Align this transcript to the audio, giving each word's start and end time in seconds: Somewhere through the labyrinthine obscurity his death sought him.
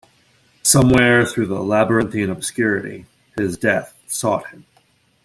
Somewhere 0.63 1.27
through 1.27 1.45
the 1.45 1.61
labyrinthine 1.61 2.31
obscurity 2.31 3.05
his 3.37 3.55
death 3.55 3.93
sought 4.07 4.47
him. 4.47 4.65